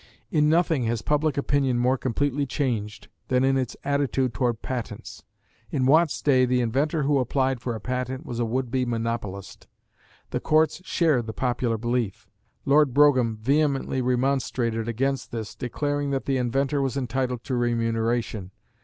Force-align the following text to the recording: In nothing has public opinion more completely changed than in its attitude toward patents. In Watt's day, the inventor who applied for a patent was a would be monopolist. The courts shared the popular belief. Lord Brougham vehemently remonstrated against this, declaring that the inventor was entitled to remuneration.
In 0.31 0.49
nothing 0.49 0.85
has 0.85 1.03
public 1.03 1.37
opinion 1.37 1.77
more 1.77 1.95
completely 1.95 2.47
changed 2.47 3.07
than 3.27 3.43
in 3.43 3.55
its 3.55 3.77
attitude 3.83 4.33
toward 4.33 4.63
patents. 4.63 5.21
In 5.69 5.85
Watt's 5.85 6.23
day, 6.23 6.43
the 6.47 6.59
inventor 6.59 7.03
who 7.03 7.19
applied 7.19 7.61
for 7.61 7.75
a 7.75 7.79
patent 7.79 8.25
was 8.25 8.39
a 8.39 8.43
would 8.45 8.71
be 8.71 8.83
monopolist. 8.83 9.67
The 10.31 10.39
courts 10.39 10.81
shared 10.83 11.27
the 11.27 11.33
popular 11.33 11.77
belief. 11.77 12.27
Lord 12.65 12.95
Brougham 12.95 13.37
vehemently 13.43 14.01
remonstrated 14.01 14.87
against 14.87 15.31
this, 15.31 15.53
declaring 15.53 16.09
that 16.09 16.25
the 16.25 16.37
inventor 16.37 16.81
was 16.81 16.97
entitled 16.97 17.43
to 17.43 17.53
remuneration. 17.55 18.49